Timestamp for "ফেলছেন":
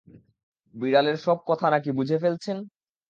2.17-2.57